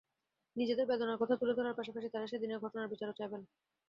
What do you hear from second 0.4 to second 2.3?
নিজেদের বেদনার কথা তুলে ধরার পাশাপাশি তাঁরা